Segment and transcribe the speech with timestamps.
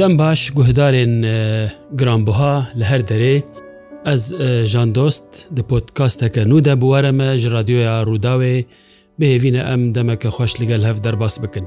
[0.00, 1.12] دەم باش گوهدارێن
[2.00, 3.36] گرانبها لە هەر دەرێ
[4.08, 4.22] ئەس
[4.72, 8.54] ژاندۆست دە پۆتکاستەکە نو دە بوارەمە ژ رادیۆیا ڕووداوێ
[9.18, 11.66] بهێوینە ئەم دەمەکە خۆش لەگەل هەف دەرباس بکن.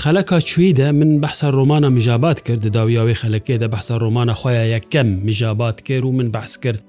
[0.00, 5.78] خەلەکە چویدە من بەسا ڕۆمانە مژابات کرد داویاوی خەلەکێ دە بەسا ڕۆمانە خۆیان یەکەم مژابات
[5.86, 6.82] کرد و من بەس کرد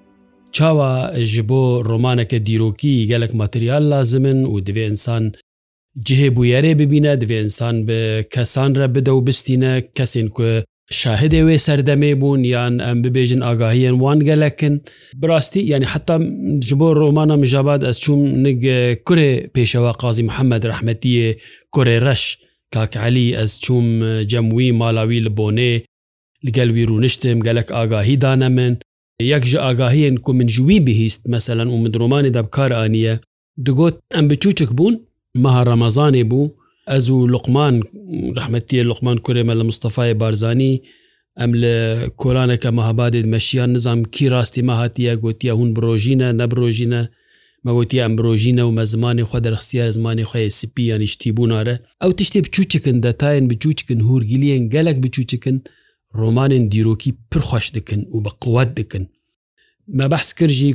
[0.57, 0.91] چاوە
[1.33, 5.23] ji بۆ ڕۆمانەکە دیرۆکی گەلک ماتریال لازمن و دەوێ ئینسان
[6.07, 7.99] جهێ بویارێ ببینە دەوێ ئینسان بە
[8.33, 10.47] کەسان رە بدە و بستینە کەسین کو
[11.01, 14.73] شاهدێ وێ سەردەمێ بوون یان ئەم ببێژن ئاگاهیان وان گەلەکن
[15.21, 16.15] براستی ینی حتا
[16.67, 18.61] ji بۆ ڕۆمانە مژابات ئەس چوم نگ
[19.07, 21.27] کورێ پێشەوە قازی محەممەد رەحمەتیە
[21.75, 22.23] کورێ ڕەش
[22.73, 23.85] کاکعلی ئەس چوم
[24.31, 25.73] جەموی ماڵاوی لە بۆنێ
[26.45, 28.73] لەگەل وی ڕونشتم گەلک ئاگاهی دانە من
[29.19, 33.19] یەک ji ئاگاهیên ku min ji wî bihîst meselen û min romanê de bikar aniye
[33.65, 34.95] digot em biçûçik bûn
[35.35, 36.51] meha Remezanê bû
[36.87, 37.81] ez û Luqman
[38.37, 40.81] rehmetiye Luqman kurê me li Mustafayê Barzanî
[41.39, 47.01] em li koraneke mehabadê meşiyan nizam kî rastî me hatiye gotiye hûn birojîne nebrojîne
[47.65, 52.39] megotiye em birojîne û me zimanê xwe derxistiye zimanê xye sipî yan îştîbûnare ew tiştê
[52.45, 55.57] biçûçikin detayên biçûçikin hûrgiliyên gelek biçûçikin
[56.17, 59.05] ڕۆمانێن دیرۆکی پرخۆش دکن و بە قوات دکن
[59.97, 60.71] مە بەحس کردژی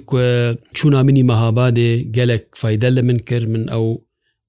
[0.76, 3.84] چوونا منی مەهابادێ گەلک فیدە لە من کرد من ئەو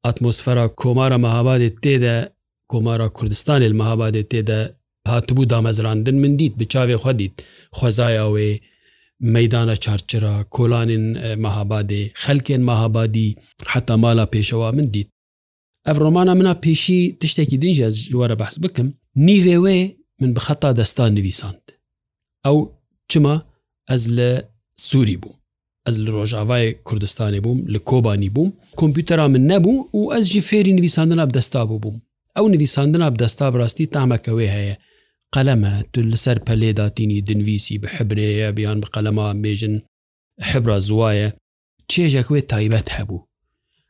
[0.06, 2.18] ئاتمۆسفەرا کۆمارە مەهابادێت تێدا
[2.72, 4.60] کۆمارە کوردستانی مەهابادێت تێدا
[5.12, 7.34] هاتبوو دامەزراندن من دیت بچاوێ خودیت
[7.78, 8.50] خۆزایاوێ
[9.34, 11.06] مەدانە چارچرا کۆلانین
[11.44, 13.30] مەهابادێ خەلکێن مەهابادی
[13.72, 15.08] حتا مالا پێشەوە من دیت
[15.88, 17.88] ئەف ڕۆمانە منە پێشی تشتێکی دینجە
[18.20, 18.88] وەرە بەحس بکەم
[19.28, 19.80] نیڤێوێ
[20.22, 21.72] من بە خەتا دەستان نویساند
[22.46, 22.58] ئەو
[23.14, 23.36] چما
[23.92, 24.42] ئەز لە
[24.80, 25.34] سووری بوو
[25.88, 30.70] ئەز لە ڕۆژاوای کوردستانی بووم لە کۆبانی بووم کۆمپیوتەرا من نەبوو و ئەس جی فێری
[30.74, 32.02] نویساندنا بەدەستا بوو بووم
[32.38, 34.78] ئەو نویساندنا بەدەستا بڕاستی تامەکەوەی هەیە
[35.36, 39.76] قەلەمە تو لەسەر پەلێداتینی دنویسی بە حبرەیە بیان بە قەلەما مێژن
[40.42, 41.32] حبرا زوایە
[41.94, 43.26] چێژەکوێ تایبەت هەبوو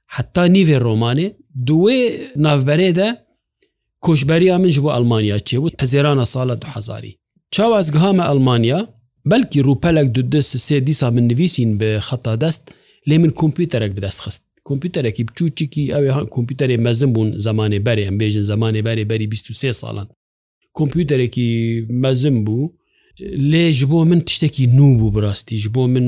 [0.10, 1.30] حتا نیڤێ ڕۆمانێ
[1.68, 2.02] دوێ
[2.38, 3.25] ناوبەرێدە
[4.06, 7.06] کۆشببەریا منج بۆ ئەلمانیا چێبوو هەزێرانە ساڵە 2000
[7.56, 8.80] چاوازگەهامە ئەلمانیا
[9.32, 12.64] بەلکی ڕوپەلێک دو سێ دیسا من نوویسین بە خەتا دەست
[13.10, 18.18] لێ من کۆمپیوتەرێک بدەست خست کۆمپیوتەرێکی بچوچکی ئەوێ هەان کۆمپیوتەرێ مەزم بوون زمانێ بەرێ ئەم
[18.22, 20.08] بێژن زمانێ بەرێ بەری 23 ساڵان
[20.78, 21.50] کۆمپیوتەرێکی
[22.04, 22.74] مەزم بوو
[23.52, 26.08] لێژ بۆ من تشتێکی نو بوو بڕاستیش بۆ من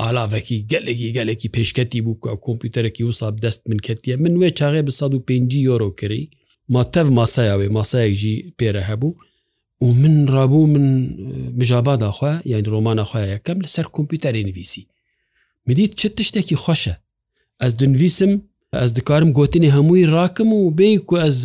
[0.00, 2.16] ئالاڤکی گەلێکی گەلێکی پێشکەتی بوو
[2.46, 6.24] کۆمپیوتەرێکی وساب دەست من کەتیە من وێ چاغێ بە 150 یۆرۆ کری
[6.72, 9.14] ما تەف ماسایاوێ ماسایەکژی پێرە هەبوو
[9.84, 10.86] و من ڕابوو من
[11.58, 14.82] مژاباداخوا یان ڕۆمانەخوا یەکەم لەسەر کۆمپیوتەری نویسی
[15.68, 16.94] مدیت چ تشتێکی خۆشە
[17.62, 18.32] ئەس دنویسم
[18.80, 21.38] ئەس دکارم گوتنی هەمووی ڕاکم و بێک و ئەس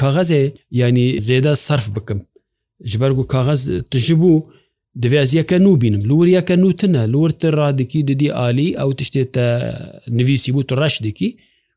[0.00, 0.42] کاغەزێ
[0.80, 2.20] ینی زێدە سرف بکەم
[2.90, 4.44] ژبەرگ و کاغەز تژبوو
[5.02, 9.46] دەوێزیەکە نوبینم لوریەکە نوتنە لورتە ڕادکی ددی عالی ئەو تشتێتە
[10.18, 11.28] نویسی بوو تو ڕەشدێکی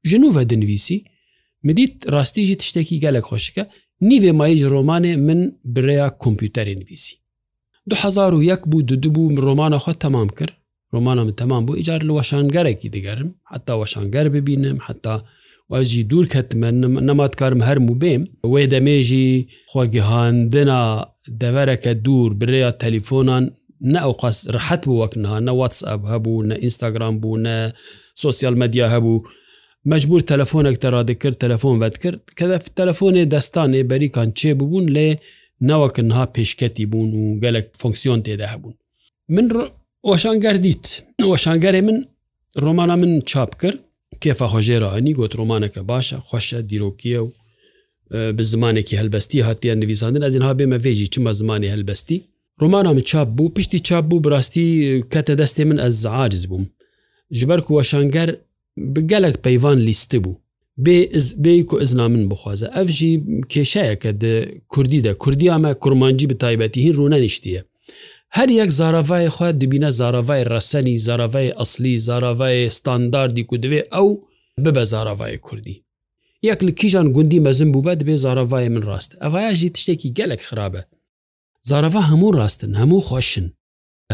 [0.09, 0.97] ژنوە دنویسی
[1.65, 3.63] مدیت ڕاستیژی تشتێکی گەلک خۆشەکە
[4.07, 5.39] نیێ مایج ڕۆمانێ من
[5.75, 7.15] برەیە کۆمپیوتەری نویسی
[7.89, 10.53] 2001 بوو دودو بوو ڕۆمانە خۆ تەمام کرد
[10.93, 15.23] ڕۆمانە من تەمام بوو ئیجار لە وەشانگەرێکی دیگەرم حتا وەشانگەر ببینم حتا
[15.69, 16.69] واژی دوور کەتمە
[17.07, 18.21] نەماتکارم هەرم و بێم
[18.53, 20.83] وێ دەمێژی خۆگیهاندنا
[21.41, 23.43] دەوەرەکە دوور برەیە تەلیفۆنان
[23.93, 27.55] نە ئەو قەس ڕحەت بوو وەکنها نە واتساب هەبوو نە ئینستاگرام بوو نە
[28.23, 29.17] سوسیال مەدیا هەبوو
[29.91, 32.45] مەجبور تەلەفۆنێک دەڕادکرد تەلەفۆن بەد کرد کە
[32.77, 35.09] تەلەفۆنێ دەستانێ بەریکان چێ ببوون لێ
[35.69, 38.75] ناوەکنها پێشکەتی بوون و گەلک فۆنکسیۆن تێدا هەبوون
[39.35, 39.45] من
[40.07, 40.85] ئۆشانگەر دیت
[41.31, 41.97] ئۆشانگەری من
[42.63, 43.79] ڕۆمانە من چاپ کرد
[44.23, 47.29] کێفە خۆژێرانی گوت ڕۆمانەکە باشە خۆشە دیرۆکیە و
[48.37, 52.17] بە زمانێکی هەلبەستی هاتیان نویساندن ئەزین ها بێمە وێژی چمە زمانی هەلبەستی
[52.61, 54.65] ڕۆمانام چاپ بوو پشتی چاپ بوو بڕاستی
[55.13, 56.65] کەتە دەستێ من ئەز عارز بووم
[57.39, 58.29] ژبەر کوەشانگەر
[58.95, 60.37] بگەلک پەیوان لیستە بوو
[61.39, 63.13] بێ و ئزنا من بخوازە ئەفژی
[63.51, 64.11] کێشەیەکە
[64.73, 67.61] کوردیدا کوردی ئەمە کورمانجی بەتایبەتی هین ڕوونەنیشتیە
[68.37, 74.07] هەر یەک زاراڤای خوا دبینە زاراڤای ڕەسەنی زاراڤای ئەسلی زاراڤای ستانداردی و دەوێ ئەو
[74.65, 75.81] ببە زاراڤای کوردی
[76.47, 80.81] یەک لە کیژان گوندی مەزم بووبە دەبێ زاراڤای من ڕاست ئەڤایژی تشتێکی گەلک خراپە
[81.69, 83.47] زاراڤە هەموو ڕاستن هەموو خۆشن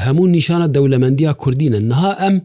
[0.06, 2.36] هەموو نیشانە دەولەمەندیا کوردینە نها ئەم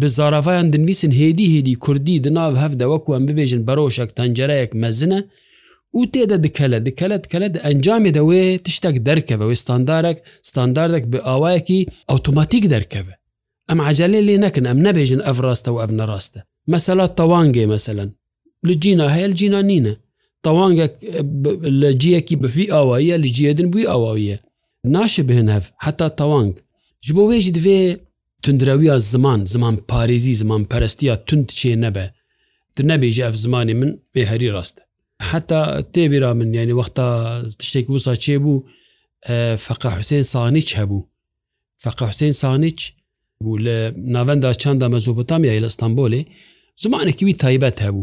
[0.00, 5.18] بزارافیان دنویسن هێدی هێدی کوردی دناو هەفدە وەکوان ببێژن بەرۆشێک تەنجەرەیەک مەزنە
[5.98, 10.18] و تێدە دکەلە دکەلت کەلە ئەنجامێ دەوێ تشتێک دەرکەوەی ستاندارێک
[10.50, 11.80] ستانداردێک بە ئاوایەکی
[12.10, 13.14] ئۆتوماتیک دەرکەوە
[13.68, 16.40] ئەم عجلێ لێ نەکن ئەم نەبێژن ئەف ڕاستە و ئەف نەڕاستە
[16.72, 18.10] مەسەلا تەوانگێ مەسەن
[18.66, 19.94] لە جینا هەیە جینا نینە
[20.44, 20.94] تەوانگەک
[21.80, 24.36] لە جیەکی بفی ئاواییە لە جیدن بووی ئاواویە
[24.94, 26.54] ناشە بهێنەف حتا تەوانگ
[27.04, 27.78] ji بۆ wêjî divê
[28.44, 32.06] تندراویە زمان زمان پارێزی زمان پەرستیا تند چێ نەبە
[32.76, 34.76] tu nebêje ev zimanê min vê herî rast
[35.32, 35.60] heta
[35.94, 37.06] têbêra min yanî wexta
[37.58, 38.52] tiştek wisa çêbû
[39.66, 40.98] feqa Hüseyin Saniç hebû
[41.84, 42.78] feqa Hüseyin Saniç
[43.44, 43.76] bû li
[44.14, 46.20] navenda çanda Mezopotamiya li İstanbulê
[46.82, 48.02] zimanekî wî taybet hebû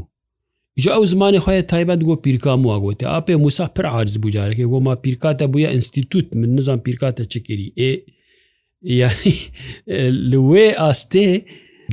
[0.78, 4.64] ji ew zimanê xye taybet got pîrka mu gotê apê Musa pir arz bû carekê
[4.64, 8.04] goma pîrka te bûye institût min nizan pîrka te çikirî ê
[10.32, 11.28] لێ ئاستێ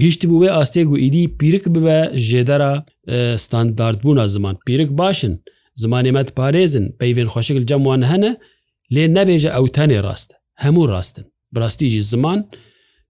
[0.00, 1.98] گیشتی بووێ ئاستێ و ئیدی پیرک ببە
[2.28, 2.72] ژێدەرە
[3.44, 5.34] ستاندارد بوونا زمان پیرک باشن
[5.82, 8.30] زمانێمەت پارێزن پەیێن خۆشکل جەموان هەنە
[8.94, 10.30] لێ نەبێژە ئەوتەنێ ڕاست
[10.64, 11.24] هەموو ڕاستن
[11.54, 12.38] بڕاستیژی زمان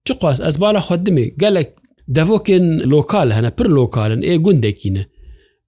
[0.05, 1.69] چ قاس ئەس باە خودمێ گەلک
[2.15, 5.03] دەڤۆکن لۆکال هەنە پر لۆکالن ئێ گوندێکینە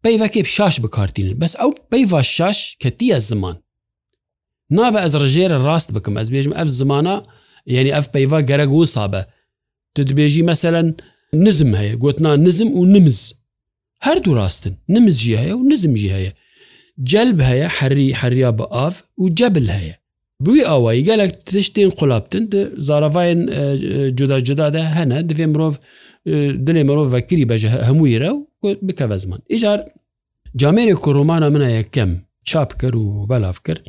[0.03, 3.55] پەیڤکێ شاش بکارتینن بەس ئەو پەیڤ شاش کەتیە زمان
[4.75, 7.15] نابە ئەس ڕژێرە ڕاست بکەم ئەس بێژم ئەف زمانە
[7.75, 9.21] یعنی ئەف پەیوا گەرەگ و سابە
[9.95, 10.87] تو دبێژی مەسەەن
[11.45, 13.19] نزم هەیە گوتنا نزم و نمز
[14.05, 16.31] هەردوو ڕاستن نمزجی هەیە و نزمجی هەیە
[17.11, 19.95] جلب هەیە حەری هەریا بە ئاف و جەبل هەیە
[20.45, 22.43] بووی ئەوەی گەلێک تشتێن قولاپتن
[22.87, 23.41] زارڤایەن
[24.17, 25.73] جودا جدادا هەنە دەێ مرۆڤ
[26.65, 28.43] دلێ مرۆڤ ڤکری بەژە هەموویرە و
[28.87, 29.79] بکە بە زمان ئیجار
[30.61, 32.11] جامێرێک کوڕۆمانە منە یەکەم
[32.49, 33.81] چاپ کرد و بەلاف کرد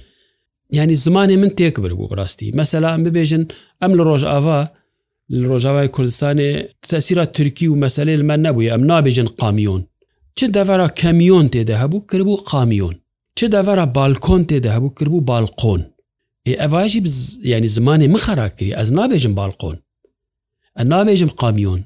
[0.73, 3.43] ینی زمانی من تێک بربوو بڕاستی مەسەلا ئەم ببێژن
[3.83, 4.61] ئەم لە ڕۆژ ئاوا
[5.39, 6.51] لە ڕۆژاوای کوردستانی
[6.91, 9.83] تەسیرا تورکی و مەسلەی لمە نەبووی ئەم نابێژن قامیۆن
[10.37, 12.95] چ دەڤرا کەمیۆن تێدا هەبوو کردبوو قامیۆن
[13.37, 15.83] چ دەڤرا بالکۆن تێدا هەبوو کردبوو بالقۆن
[16.63, 17.01] ئەواژی
[17.53, 19.77] ینی زمانی مخەراکری ئەس نابێژم بالقۆن
[20.79, 21.81] ئە نابێژم قامیۆن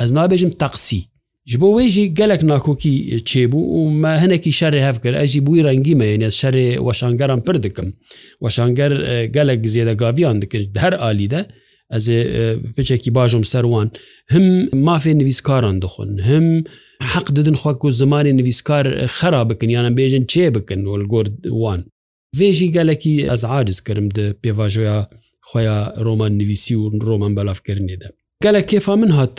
[0.00, 1.02] ئەس نابێژم تەقسی
[1.50, 2.94] ji bo wêjî gelek nakokî
[3.30, 7.88] çêbû û me hinekî şerê hev kir ez jî bûî rengîmeyne şerê weşangeran pir dikim
[8.44, 8.90] weşanger
[9.36, 11.40] gelek zêde gaviyan dikir her alî de
[11.96, 12.20] ez ê
[12.76, 13.90] piçekî bajom serwan
[14.32, 14.44] him
[14.88, 16.46] mafê nivîskaran dixun him
[17.12, 18.86] heq didin xwa ku zimanê nivîskar
[19.18, 21.26] xera bikin yan bêjin çê bikin ol gor
[21.62, 21.80] wan
[22.38, 25.00] vê jî gelekî ez aciz kirim di pêvajoya
[25.54, 28.08] xya roman nivîsî û roman belafkirinê de
[28.44, 29.34] gelek kêfa min hat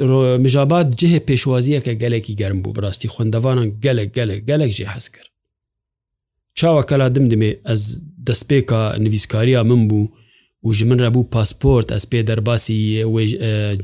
[0.46, 5.26] mijabat cihê pêşwaziyeke gelekî germ bû birastî xwendevanan gelek gelek gelek jê hez kir
[6.60, 7.82] çawa kela dim dimê ez
[8.28, 10.02] destpêka nivîskariya min bû
[10.66, 12.76] û ji min rebû pasport ez pê derbasî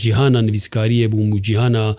[0.04, 1.96] cihana nivîskariye bûm û cihana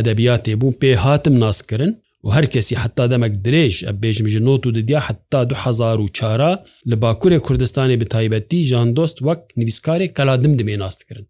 [0.00, 1.92] edebiyatê bûm pê hatim naskirin
[2.24, 6.12] و herkesî heta demek dirêj ev bêjim ji not û didiya heta du hezar û
[6.12, 11.26] çara li Bakurê Kurdistanê bi taybetî jandost wek nivîskarê kela dim dimê nas dikirin.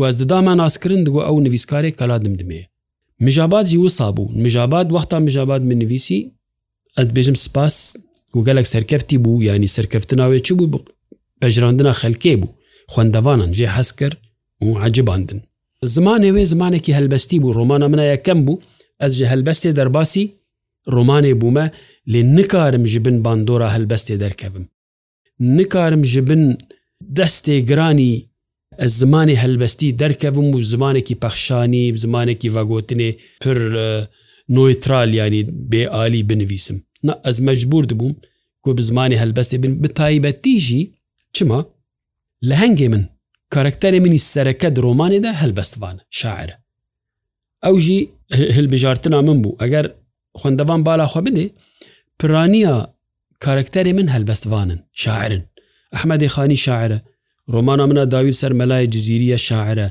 [0.00, 2.60] وەزدەدامان ئاسکردن دووە ئەو نویسکارێک کەلادم دمێ
[3.24, 6.20] مژابات زی وسا بوو مژابات وەختا مژابات من نویسی
[6.98, 7.76] ئەت بێژم سپاس
[8.34, 10.82] و گەلک سەرکەفتی بوو ینی سەرکەفتناوێ چ بوو
[11.42, 12.52] پەژراندنا خەلکێ بوو
[12.92, 14.18] خوندەوانان جێ حەز کرد
[14.62, 15.40] و عجباندن
[15.96, 18.60] زمانێوێ زمانێکی هەلبەستی بوو ڕۆمانە منە یەکەم بوو
[19.02, 20.24] ئەس جە هەلبەستێ دەرباسی
[20.94, 21.66] ڕۆمانێ بوومە
[22.12, 24.64] لێ نکارم ji bin باندۆرا هەلبەستێ دەرکەبم
[25.56, 26.42] نکارم ji bin
[27.18, 28.12] دەستێ گرانی
[28.84, 33.58] زمانی هەلبەستی دەرکەبم و زمانێکی پەخشانی زمانێکی ڤگوتنێ پر
[34.54, 38.14] نۆیترالیانی بێعالی بنویسم نا ئەز مەجبور دەبووم
[38.64, 40.80] گۆ بە زمانی هەلبەستی بن بتایبەتیژی
[41.36, 41.60] چما
[42.48, 43.02] لە هەنگێ من
[43.54, 46.54] کارکتەرێ منی سەرەکە درۆمانێدا هەلبەستوانە شاعرە
[47.64, 47.98] ئەو ژی
[48.56, 49.86] هلبژارتنا من بوو ئەگەر
[50.40, 51.46] خوندەوان بالاخوا بدێ
[52.18, 52.76] پرانیا
[53.44, 55.42] کارکتەرێ من هەلبەستوانن شاعرن
[55.94, 56.98] ئەحمەدی خانی شاعرە
[57.52, 59.88] ڕۆمانە منە داوی سەر مەلای جززیریە شاعرە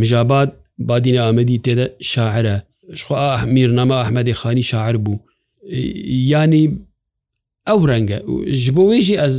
[0.00, 0.48] مژاباد
[0.88, 2.56] بادینە ئامەدی تێدە شاعرە
[2.98, 5.16] شخوا ئەحمیر نەما ئەحمەدی خانی شاعر بوو
[6.32, 6.64] ینی
[7.70, 8.18] ئەو ڕەنگە
[8.64, 9.36] ji بۆ وێژی ئەس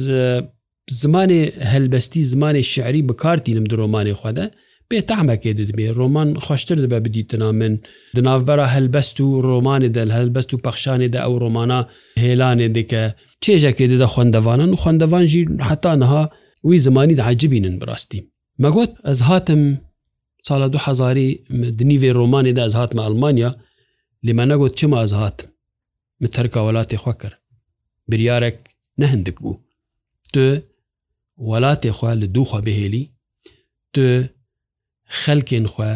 [1.02, 1.42] زمانێ
[1.74, 4.46] هەلبەستی زمانی شعری بکارتینم درۆمانی خودە
[4.94, 7.74] بێ تامەکێ دبێ ڕۆمان خوشتر دەبە بدیتنا من
[8.18, 11.80] دناوبەرە هەلبەست و ڕۆمانی دەل هەلبەست و پەخشانێدا ئەو ڕۆمانە
[12.24, 13.04] هێلانێ دیکە
[13.46, 16.24] چێژەکێ دەدە خوندەوانن و خوندەوان ژیر حتا نەها
[16.64, 18.20] وی زمانی داعجبینن بڕاستی
[18.64, 19.64] مەگوت ئەز هاتم
[20.48, 21.16] ساڵە 2000
[21.80, 23.52] دنیێ ڕۆمانێدا ئەز هاتمە ئەلمانیا
[24.26, 25.50] لێمەەگوت چما ئەز هاتم
[26.24, 27.40] متەرکە وڵاتی خوا کرد
[28.12, 28.58] بریارێک
[29.02, 29.58] نەهندك بوو
[30.34, 30.44] تو
[31.50, 33.04] وڵاتێ خوا لە دووخوا بهێلی
[33.94, 34.06] تو
[35.26, 35.92] خەلکێن خوا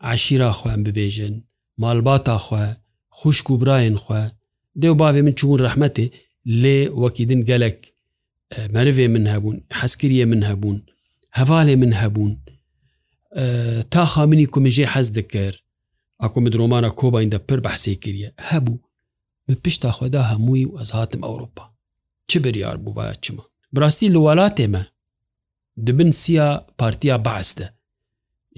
[0.00, 1.32] عشیرا خوێن ببێژن
[1.80, 2.66] مالباتا خوا
[3.10, 4.22] خوشک و براین خوا
[4.80, 6.06] دێو باێ من چون ڕحمەتێ
[6.60, 7.91] لێ وەکیدن گەلک
[8.74, 10.80] مرێ من هەبوون حەسکریە من هەبوون
[11.38, 12.32] هەواالێ من هەبوون
[13.90, 15.58] تا خامنی کومژێ حەز دەکرد
[16.22, 18.78] ئاکۆ درۆمانە کۆبایندە پر بەحسێ کردە هەبوو
[19.48, 21.62] من پشتا خۆدا هەمووی و ئەز هاتم ئەوروپا
[22.28, 23.42] چ بریار بوو وایە چمە
[23.72, 24.82] براستی لەوالاتێمە
[25.86, 27.64] دبن سیا پارتیا بەعستە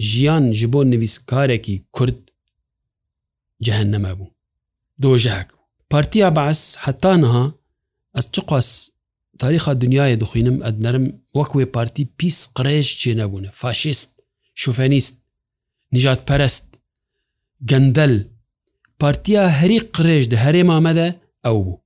[0.08, 2.30] ژیان ji بۆ نویسکارێکی کورد
[3.64, 4.34] جەهن نەمە بوو
[5.02, 5.48] دۆژەک
[5.90, 7.44] پارتیا بەعس هەتانها
[8.16, 8.90] ئەس چ قاس
[9.42, 11.04] تاریخا دنیاە دخینم ئەدنەرم
[11.38, 14.10] وەکوێ پارتی پیس قڕێژ چێ نەبوون فاشیست
[14.62, 15.14] شوفێنیست
[15.92, 16.66] نژات پەرست
[17.70, 18.14] گەندەل
[19.00, 21.08] پارتیا هەری قڕێژ دە هەرێ مامەدە
[21.46, 21.82] ئەو بوو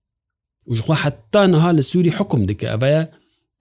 [0.70, 3.02] وژخوا حتا نەها لە سووری حکم دکە ئەڤەیە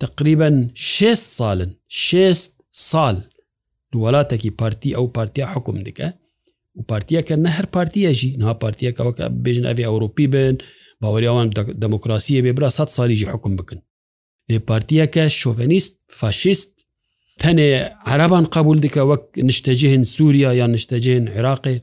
[0.01, 2.37] تقریبا 6 ساڵن 6
[2.71, 3.17] سال
[4.01, 6.07] وڵاتێکی پارتی ئەو پارتیا حکم دکە
[6.75, 10.59] و پارتیەکە نە هەر پارتیەژی نها پارتیەکەەوەکە بێژن ئەوی ئەوروپی بن و
[11.01, 11.47] باوەریاوان
[11.83, 13.79] دموکراسیە بێبرا 100 سالیژی حکم بکن
[14.51, 16.73] لێ پارتیەکە شوڤنیست فاشیست
[17.41, 17.69] تەنێ
[18.11, 21.75] عربان قبول دکە وەک نیشتەجهێن سووریا یان نیشتەجێن عێراقی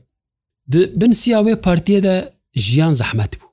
[0.99, 2.15] بنسیاوێ پارتیەدا
[2.65, 3.49] ژیان زەحمەت بوو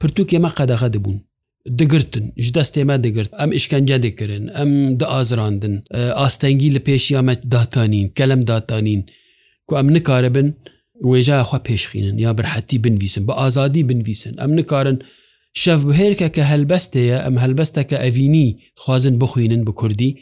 [0.00, 1.18] پرتوک ئێمە قەدەغە دەبوون
[1.80, 4.70] دگرتن ji destême digirtin em işkence dikirin em
[5.00, 5.74] di azrandin
[6.24, 9.00] astengî li pêşiyame datanîn kelem datanîn
[9.68, 10.48] ku em nikaribin
[11.08, 14.96] وێژایخوا پێشخینن یا برحەتی بنویسن بە ئازادی بنویسن ئەم نکارن
[15.62, 18.48] شەف بهێرکە کە هەلبەستەیە ئەم هەلبەستەکە ئەڤینی
[18.82, 20.16] خوازن بخوێنن بە کوردی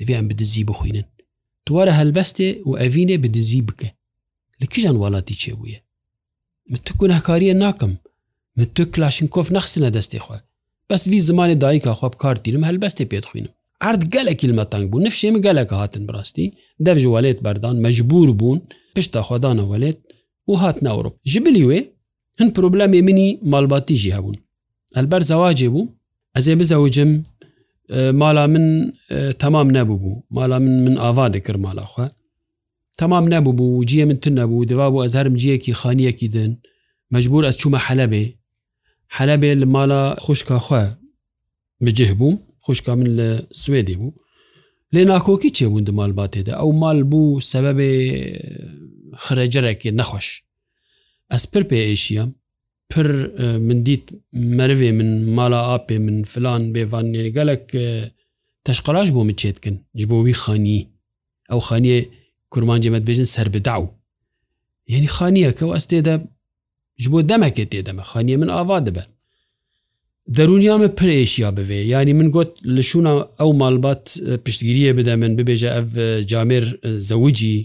[0.00, 1.06] دەویان بدزی بخوێنن
[1.66, 3.88] تووارە هەلبەستێ و ئەڤینێ بدزی بکە
[4.62, 5.78] لە کیژان وڵاتی چێبووە
[6.70, 7.92] من تو گوناهکاریە ناکەم
[8.56, 10.38] من تو کلاشنکۆف نەخسنە دەستی خوا
[10.90, 13.50] بەس وی زمانی دایکە خواب کارتیلم هەلبەستێ پێت خوێنم
[13.82, 16.52] ئارد گەلێکی مەتەنگ بوو نفشێمە گەلەکە هاتن بڕاستی
[16.86, 18.60] دەژوالێت بەردان مەجبور بوون
[18.94, 19.98] پشتا خۆدانە وەلێت
[20.48, 21.86] و هاتنا ئەوروپ ji biلی wê
[22.44, 24.36] hin problemê minî malbatî jî hebûn
[24.96, 25.88] Elber zewacê bû
[26.36, 27.24] ez ê bizewcim
[28.12, 28.92] mala min
[29.38, 32.10] temam nebûbû mala min min ava dikir mala xwe
[32.98, 36.60] temam nebûbû ciyê min tun nebû diva bû ez herim ciyekî xaniyekî din
[37.12, 38.32] mecbûr ez çûme helebê
[39.10, 40.84] helebê li mala xuşka xwe
[41.86, 42.34] bicih bûm
[42.66, 43.28] xuşka min li
[43.62, 44.08] Swêdê bû
[44.94, 47.18] lê nakokî çêbûn di malbatê de ew mal bû
[47.52, 47.92] sebebê
[49.24, 50.28] خرەجەرەکێ نەخۆش
[51.32, 52.24] ئەس پر پێئشیە
[52.90, 53.06] پر
[53.66, 54.04] من دیت
[54.56, 57.64] مەرێ من مالا ئاپێ من فلان بێوان نێگەلک
[58.66, 60.80] تەشقلاش بۆ مچێتکن ji بۆ وی خانی
[61.50, 61.98] ئەو خانیە
[62.52, 63.86] کورمان جێمەت بێژن سەر بدا و
[64.92, 66.14] یعنی خانیەکە و ئەس تێدا
[67.02, 69.04] ji بۆ دەمەکێ تێدەمە خانیە من ئاوا دەبە
[70.36, 74.04] دەرونیامە پرێشیا بوێ ینی من گوت لە شونا ئەو مالبات
[74.44, 75.88] پشتگیریە بدە من ببێژە ئەف
[76.32, 76.64] جامێر
[77.08, 77.58] زەوجی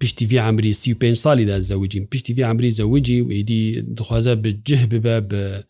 [0.00, 5.16] پشتیوی عمری سی و پێ ساڵیدا زەوجیم پشتیوی عمری زەوجی و ئیدی دخوازە بجه ببە
[5.30, 5.64] بە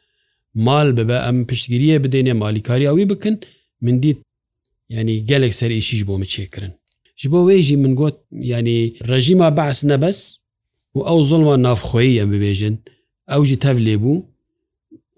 [0.55, 3.37] مال ببە ئەم پشتگیریە بدەینێ مالیکاری ئەوی بکن
[3.83, 4.19] من دیت
[4.91, 6.71] ینی گەلێک سەر ئیشیش بۆ مچێکردن
[7.21, 8.17] ji بۆ wêjî min got
[8.53, 8.77] yanî
[9.11, 10.19] rejîma behs nebes
[10.97, 12.75] û ew zulma navxweî em bibêjin
[13.35, 14.15] ew jî tev lêbû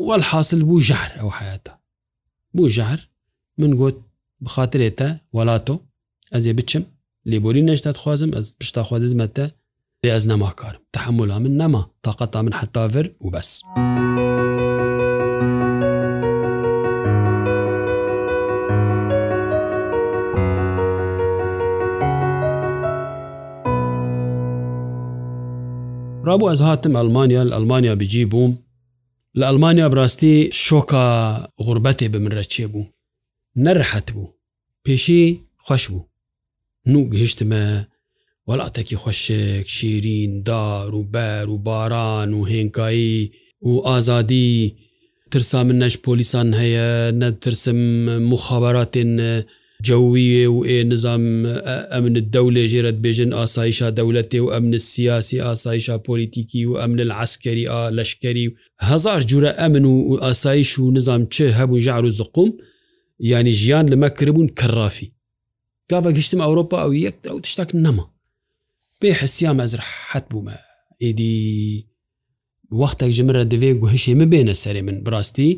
[0.07, 1.73] wel hasil bû jehr ew heyata
[2.57, 3.09] bû jehr
[3.61, 3.95] min got
[4.45, 5.77] bixatirê te welato
[6.37, 6.85] ez ê biçim
[7.31, 9.47] لێبوری نشتات خوازم ئەس پشتا خودمەتە
[10.05, 13.49] لێ ئەز نەماکارم تحمللا من نەما تااقەتا من حتاڤر و بەس.
[26.27, 28.53] رابوو ئەز هاتم ئەلمانیا لە ئەلمانیا بجی بووم
[29.39, 31.05] لە ئەلمانیا براستی شۆکە
[31.65, 32.91] غوربەتێ بمرە چێ بوو
[33.65, 34.35] نەرحەت بوو
[34.87, 36.12] پێشی خوش بوو
[36.91, 37.65] نوک گەهشتمە
[38.49, 43.31] وڵاتێکی خۆشێک شیرین دار و بەر و باران و هێنکایی
[43.69, 44.53] و ئازادی
[45.33, 46.89] ترسا من نەش پۆلیسان هەیە
[47.21, 47.81] نەترسم
[48.33, 49.13] مخاباتێن
[49.89, 51.23] جویە و ئێ نظام
[51.93, 57.81] ئەمن دەولێ ژێرت بێژن ئاسایشا دەولەتێ و ئەمن سیاسی ئاسایشا پۆلیتیکی و ئەمن عسکەری ئا
[57.97, 58.53] لەشکری و
[58.91, 62.51] هزار جورە ئەمن و ئاسایش و نظام چه هەبوو ژار و زقوم
[63.31, 65.09] ینی ژیان لەمە کردبوون کەڕافی
[65.93, 68.05] گاوە گشتم ئەوروپا ئەو یەک ئەو تشتێک نەما
[69.01, 69.73] پێ حسیام ئەز
[70.11, 70.57] حەت بوومە
[71.05, 71.37] ئیدی
[72.81, 75.51] وەختێک ژمرە دەوێ گوهشێ من بێنە سەرێ من بڕاستی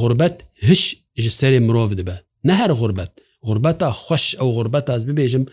[0.00, 0.36] غربەت
[0.68, 0.82] هش
[1.22, 3.10] ji serê mirov dibe ne her xurbet
[3.48, 5.44] xurbeta xweş ew xurbet ez bibêjim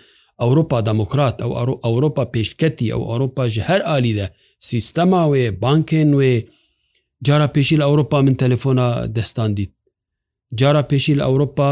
[0.45, 1.51] Ewropa demokrat ew
[1.89, 4.25] Ewropa pêşketî ew Ewropa ji her alî de
[4.67, 6.33] sîstema wê bankên wê
[7.27, 9.71] cara pêşî li Ewropa min telefona destan dît
[10.59, 11.69] cara pêşî li Ewropa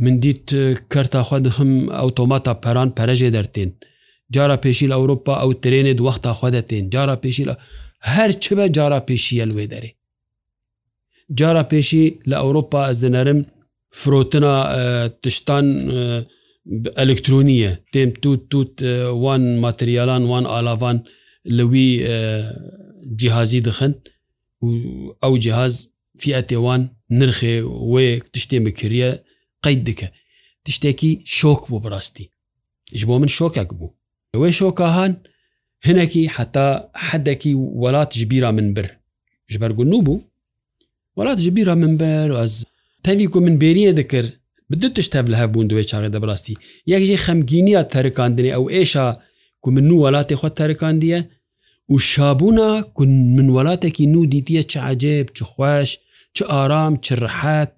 [0.00, 0.50] من دیت
[0.94, 3.68] کەرتاخوا دخم ئۆتۆماتا پەران پەرەژێ دەرتێن
[4.34, 7.54] جارا پێشی لە ئەوروپا ئەو ترێنێ دووەختا خوا دەتێن جارا پێشی لە
[8.14, 9.90] هەر چ بە جارا پێشیە لێ دەرێ
[11.38, 13.40] جارا پێشی لە ئەوروپا ئەزدەنەرم
[14.00, 14.54] فرۆتنا
[15.22, 15.66] تشتان
[17.00, 18.72] ئەلکترۆنیە تێم توت توت
[19.22, 20.98] وان ماتریالان وان ئالاوان
[21.58, 21.88] لەوی
[23.20, 23.92] جیهازی دخن
[25.24, 25.74] ئەو جیهاز
[26.22, 26.82] فیاتێوان
[27.18, 27.54] نرخێ
[27.92, 29.12] وەیە تشتێ بکریە
[29.66, 30.08] قەید دکە
[30.66, 32.26] تشتێکی شۆک بوو بڕاستی
[32.98, 33.94] ژ بۆ من شۆکێک بوو
[34.34, 35.12] ئەوەی شۆکاهان
[35.86, 36.66] هەنێکی حتا
[37.08, 38.88] حدێکی وڵات ژبیرا من بر
[39.52, 40.14] ji bergunû bû
[41.16, 42.52] welat ji bîra min ber ez
[43.06, 44.24] tevî ku min bêriye dikir
[44.70, 46.52] bi du tişt tev li hev bûn duê çaxê de birastî
[46.92, 49.06] yek jî xemgîniya terikandinê ew êşa
[49.62, 51.20] ku min nû welatê xwe terikandiye
[51.92, 53.02] û şabûna ku
[53.36, 55.90] min welatekî nû dîtiye çi ecêb çi xweş
[56.34, 57.72] çi aram çi rihet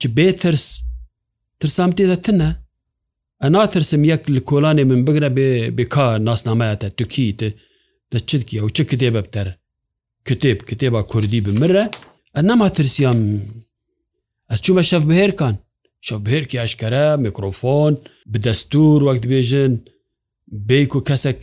[0.00, 0.64] çi bêtirs
[1.60, 2.50] ترسام تێدا تنە
[3.42, 5.48] ئەنا ترسم یەک لە کۆلانێ من بگرە بێ
[5.78, 7.48] بکار ناسنامایەتە توکیتە
[8.12, 9.48] دە چتکی ئەو چ کتێبە بتەر
[10.28, 11.84] کتێب کتێبا کوردی بمرە
[12.36, 13.18] ئە نەما ترسیام
[14.50, 15.54] ئەس چوومە شەف بهێرکان
[16.06, 17.94] شەف بهێرکی ئاشکەرە میکرۆفۆن
[18.32, 19.72] بدەستور وەک دبێژن
[20.68, 21.40] بیک و کەسێک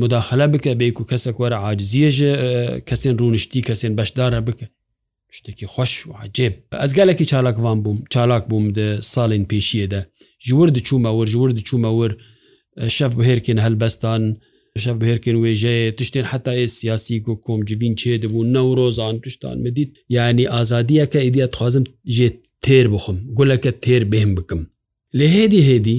[0.00, 2.32] مداخلە بکە بیک و کەسێک وەرە عاجزیەژە
[2.88, 4.66] کەسێن ڕونشتی کەسێن بەشدارە بکە
[5.36, 10.00] شتێکی خۆش و عجێب ئەزگالێکی چالاکوان بووم چالاک بووم دە ساڵین پێشیەدا
[10.46, 12.06] ژور دچوومەوە ژور دچوومەوە
[12.96, 14.22] شەف بەهێرکن هەلبەستان
[14.84, 21.18] شەف بەهێرکن وێژەیە تشتێن حتا سیاسی و کۆمجیین چێ دەبوو نەورۆزان توشتان مدید یعنی ئازادیەکە
[21.24, 21.84] ئیدیا تخوازم
[22.16, 24.62] ژێت تێر بخم گولەکە تێر بێم بکەم
[25.18, 25.98] لێ هێدی هێدی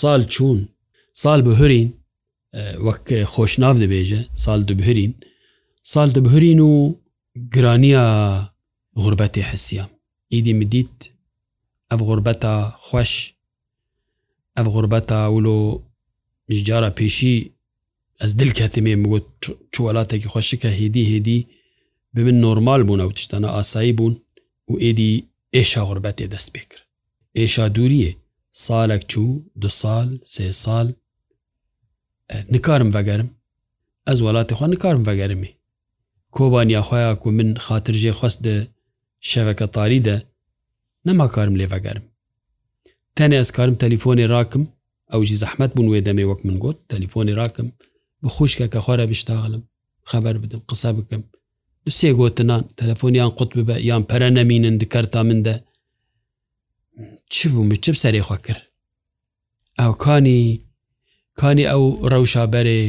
[0.00, 0.58] ساڵ چوون
[1.22, 1.88] ساڵ بهرین
[2.86, 5.12] وەک خۆشناو دەبێژە ساڵ دەبهرین
[5.92, 6.72] ساڵ دەبهرین و
[7.52, 8.02] گرانیە
[9.02, 9.84] غوربەتی حسیە
[10.32, 10.92] ئیدی مدیت
[11.92, 12.54] ئەف غوربەتە
[12.86, 13.12] خوش
[14.58, 15.60] ئەف غوربەتە ولۆ
[16.56, 17.36] ژجارە پێشی
[18.20, 19.28] ئەس دل کەتمێ مگوت
[19.74, 21.38] چوەڵاتێکی خوۆشکە هێدی هێدی
[22.16, 24.14] ببن نۆرمال بوون ئەو تشتەنە ئاسایی بوون
[24.70, 25.12] و ئێدی
[25.56, 26.86] ئێشا غوربەتێ دەست پێ کرد
[27.38, 28.12] ئێشا دووریە
[28.66, 29.32] سالێک چوو
[29.62, 30.86] دو سال سێ سال
[32.52, 33.28] نکارم بەگەرم
[34.08, 35.50] ئەز وڵاتی خوا نکارم بەگەرمی
[36.36, 38.56] کۆبانیاخوایا کو من خاترژێ خواست دە
[39.30, 40.16] شەوەکە تاریدە
[41.08, 42.04] نەما کارم لێڤەگەرم
[43.16, 44.62] تەنێ ئەس کارم تەلیفۆنی راکم
[45.12, 47.68] ئەوژی زەحمەت بوون وێ دەمێ وەک من گوت تەلیفۆنی راکم
[48.22, 49.62] بخشکە کە خۆرە بشتاغلم
[50.10, 51.22] خەبەر بدم قسە بکەم
[51.98, 55.54] سێ گوتنان تەلەفۆنیان قوت ببە یان پەرە نەمینن دکەرتا مندە
[57.32, 58.62] چ بوو چ سەرێخوا کرد
[59.80, 60.42] ئەو کانی
[61.40, 62.82] کانی ئەو ڕەوشابەرێ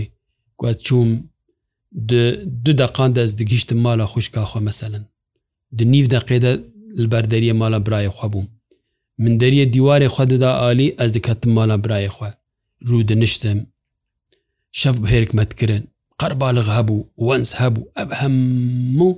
[0.61, 1.09] گوت چوم
[2.63, 5.03] du deqan dest digiştim mala xuşka xwe meselin
[5.77, 6.51] di nîv deqê de
[7.01, 8.45] li ber deriye mala birayê xwe bûm
[9.17, 12.33] min deriye dîwarê xwe dida alî ez diketim mala birayê xwe
[12.87, 13.67] rû diniştim
[14.71, 15.83] şev bihêrk me kirin
[16.21, 19.17] qerbalıq hebû wens hebû ev hemû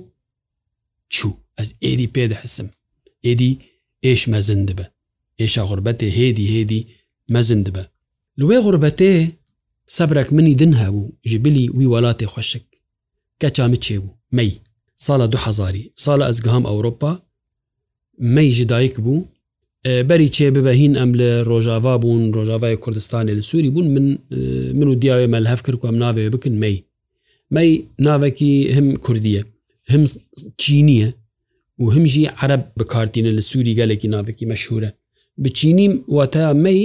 [1.10, 2.68] çû ez êdî pê dihisim
[3.30, 3.50] êdî
[4.02, 4.86] êş mezin dibe
[5.38, 6.80] êşa xurbetê hêdî hêdî
[7.28, 7.86] mezin dibe
[8.38, 9.30] li wê xurbetê
[9.86, 12.69] sebrek minî din hebû ji bilî wî welatê xweşik
[13.40, 14.50] کە چامە چێبوو مەی
[15.06, 15.74] ساڵە 2000
[16.04, 17.12] ساڵە ئەزگەهام ئەوروپا
[18.34, 19.20] مەی ژدایک بوو
[20.08, 24.06] بەری چێ ببەهین ئەم لە ڕۆژاوا بوون ڕۆژاوای کوردستانی لە سووری بوون من
[24.78, 26.76] من و دیاوێ مەلهف کرد ئەم ناوێ بکن مەی
[27.56, 27.70] مەی
[28.06, 29.42] ناوێکی هەم کوردیە
[29.92, 30.02] هەم
[30.62, 31.08] چینیە
[31.82, 34.90] و هەمژی عرب بکارتینە لە سووری گەلێکی ناوێکی مەشهورە
[35.42, 36.80] بچینیم واتە مەی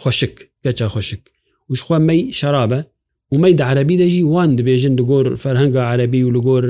[0.00, 1.22] خۆشک کەچە خۆشک
[1.70, 2.80] وشخوا مەی شەرابە
[3.34, 6.64] ومەید عربی دەژی وان دەبێژن لەگۆر فەرهەنگە عربی و لەگۆر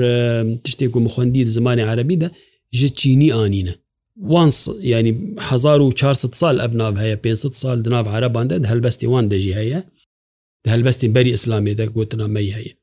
[0.65, 2.29] تشتێک و مخۆندی زمانی عربیدا
[2.77, 3.73] ژە چینی ئاینە
[4.33, 4.57] وانس
[4.91, 9.81] ینی 1400 سال ئەبناب هەیە 500 سال دناو عرباندا هەلبەستی وان دەژی هەیە
[10.71, 12.73] هەلبەستی بەری ئسلامێدا گوتنامەی هەیە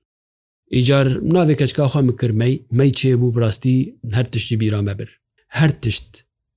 [0.74, 3.76] ئیجار ناوێک کەچکاخوا مکرمەی مەی چێ بوو بڕاستی
[4.16, 5.10] هەر تشتی بیرامە بر
[5.58, 6.06] هەر تشت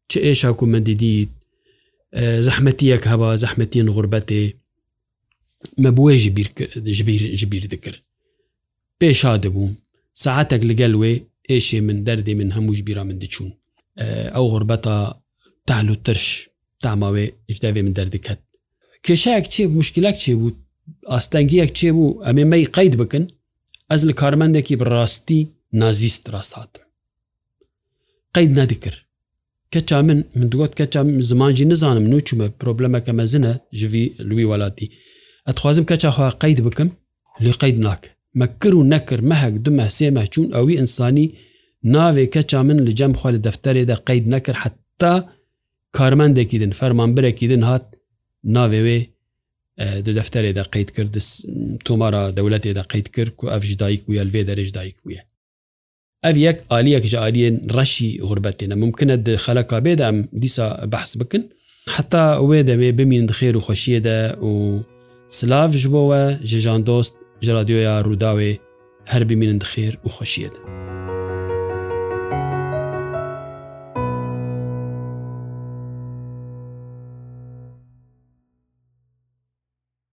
[0.10, 1.30] چ ئێشاکو من دیدیت
[2.48, 4.44] زەحمەتیەک هەبا زەحمەتین غوربەتێ
[5.86, 6.14] مەبووە
[7.40, 8.00] ژبیر دکرد
[9.00, 9.72] پێشا دەبووم
[10.24, 11.14] سعاتێک لەگەل وێ
[11.50, 13.52] ئێشێ من دەردێ من هەمووش بیرا من دچوون
[14.36, 14.98] ئەو غربەتە
[15.68, 16.26] تاال و ترش
[16.84, 18.40] تاماوێ ئیشداوێ من دەردەکەت
[19.06, 20.58] کێشەیەک چێ مشکلک چێ بوو
[21.12, 23.24] ئاستەنگیەک چێ بوو ئەمێ مەی قەید بکن
[23.92, 25.40] ئەس لە کارمەندێکی بڕاستی
[25.82, 26.86] نازیست ڕاستاتم
[28.36, 29.00] قەید نەدەکرد
[29.74, 30.94] کەچا من من دووەت کەچ
[31.30, 34.88] زمانجی نزانم نوچمە پرۆبلەمەکە مەزنە ژوی لوی وڵاتی
[35.50, 36.90] ئەتخوازم کەچخوا قید بکەم
[37.44, 38.10] لی قید ناکە
[38.42, 41.28] مەکر و نەکرد مەهک دومە سێمە چوون ئەوی ئینسانی
[41.96, 45.14] ناوێ کەچا من لە جەم خوا لە دەفتەرێدا قید نەکرد حتا
[45.98, 47.88] کارمەندێکی دن فەرمانبرێکی دن هات
[48.56, 49.00] ناوێوێ
[50.18, 51.16] دەفتەرێدا قید کرد
[51.88, 55.22] تۆمارە دەولەتێدا قید کرد و ئەفژ دایک بووە لێ دەرێژ دایک بووە
[56.26, 61.44] ئەف یەک عالیەک ژعالیێن ڕەشی غربەتێنە ممکنە خەلەکە بێدام دیسا بەحس بکن
[61.96, 64.50] حتا وێ دەمێ بمین خێر و خۆشیەدا و
[65.36, 68.52] سلاڤ ji بۆ we ji jan dost ji radyoya Rûdawê
[69.12, 70.77] her bî mînin dixêr û xweşiyê de.